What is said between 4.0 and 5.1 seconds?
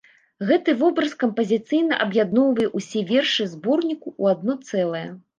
ў адно цэлае.